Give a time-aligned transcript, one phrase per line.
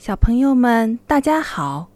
[0.00, 1.90] 小朋友们，大家好！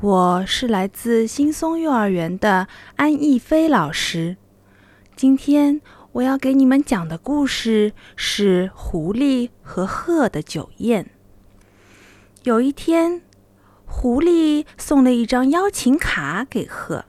[0.00, 4.36] 我是来自新松幼儿园的安逸飞老师。
[5.14, 5.80] 今天
[6.10, 11.08] 我要给你们讲的故事是狐狸和鹤的酒宴。
[12.42, 13.22] 有一天，
[13.86, 17.04] 狐狸送了一张邀请卡给鹤，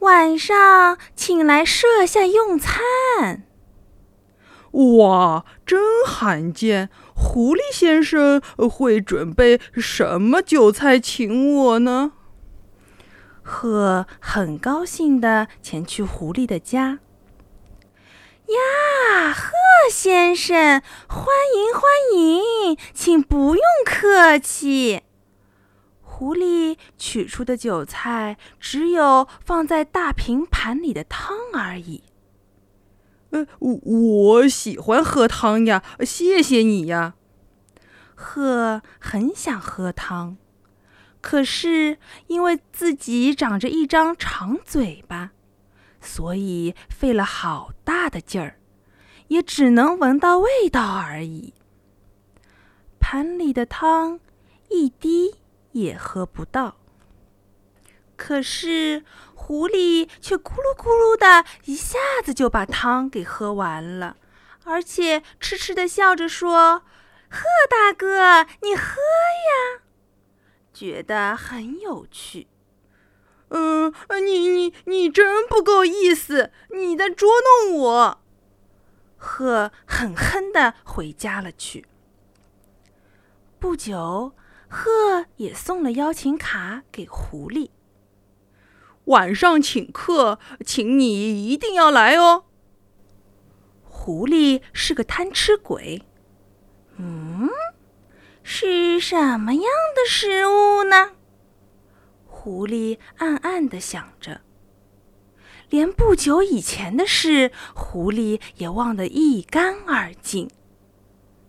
[0.00, 3.44] 晚上请来设下用餐。
[4.72, 6.90] 哇，真罕见！
[7.14, 12.12] 狐狸先生会准备什么酒菜请我呢？
[13.42, 16.98] 鹤很高兴地前去狐狸的家。
[18.46, 19.52] 呀，鹤
[19.90, 21.82] 先生，欢迎欢
[22.14, 25.02] 迎，请不用客气。
[26.02, 32.02] 狐狸取出的酒菜只有放在大平盘里的汤而已。
[33.34, 37.14] 呃，我喜欢喝汤呀，谢谢你呀。
[38.14, 40.36] 鹤很想喝汤，
[41.20, 45.32] 可是因为自己长着一张长嘴巴，
[46.00, 48.60] 所以费了好大的劲儿，
[49.26, 51.54] 也只能闻到味道而已。
[53.00, 54.20] 盘里的汤
[54.70, 55.34] 一滴
[55.72, 56.76] 也喝不到。
[58.26, 64.16] 可是狐狸却咕噜咕噜的一下子就把汤给喝完了，
[64.64, 66.84] 而且痴痴的笑着说
[67.28, 69.82] ：“鹤大哥，你喝呀，
[70.72, 72.46] 觉得很有趣。
[73.52, 73.92] ”“嗯，
[74.24, 77.28] 你你你真不够意思，你在捉
[77.68, 78.22] 弄我。”
[79.20, 81.84] 鹤狠狠的回家了去。
[83.58, 84.32] 不久，
[84.70, 87.68] 鹤也送了邀请卡给狐狸。
[89.06, 92.44] 晚上请客，请你一定要来哦。
[93.82, 96.02] 狐狸是个贪吃鬼，
[96.96, 97.48] 嗯，
[98.42, 101.12] 是什么样的食物呢？
[102.26, 104.42] 狐狸暗暗的想着，
[105.70, 110.50] 连不久以前的事，狐狸也忘得一干二净，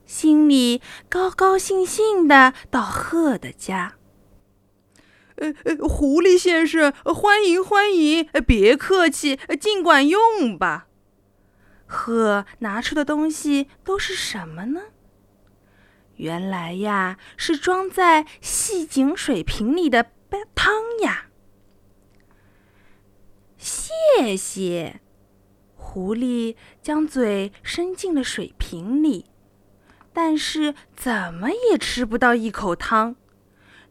[0.05, 3.95] 心里高高兴兴的到鹤的家。
[5.35, 10.87] 呃呃，狐狸先生，欢迎欢迎，别客气，尽管用吧。
[11.85, 14.81] 鹤拿出的东西都是什么呢？
[16.15, 20.11] 原来呀，是装在细井水瓶里的
[20.55, 21.27] 汤呀。
[23.57, 25.01] 谢谢。
[25.75, 29.25] 狐狸将嘴伸进了水瓶里，
[30.11, 33.15] 但是怎么也吃不到一口汤。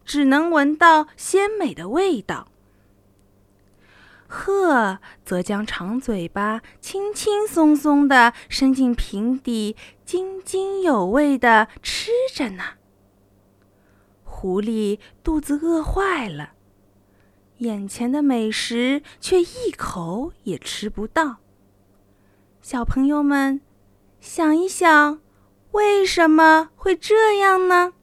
[0.05, 2.47] 只能闻到鲜美的味道。
[4.27, 12.63] 鹤则将长嘴巴轻轻松松地伸进瓶底，津津有味地吃着呢。
[14.23, 16.53] 狐狸肚子饿坏了，
[17.59, 21.37] 眼前的美食却一口也吃不到。
[22.61, 23.61] 小朋友们，
[24.19, 25.21] 想一想，
[25.71, 27.93] 为什么会这样呢？